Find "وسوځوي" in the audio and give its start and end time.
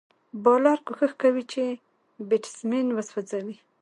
2.93-3.55